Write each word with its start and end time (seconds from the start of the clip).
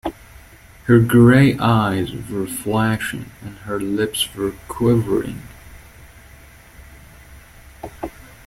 Her 0.85 0.99
gray 0.99 1.55
eyes 1.59 2.11
were 2.27 2.47
flashing, 2.47 3.29
and 3.41 3.55
her 3.59 3.79
lips 3.79 4.33
were 4.33 4.53
quivering. 4.67 5.43